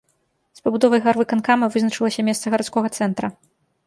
[0.59, 3.31] З пабудовай гарвыканкама вызначылася месца гарадскога цэнтра.